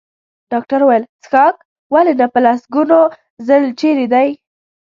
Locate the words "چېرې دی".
3.79-4.29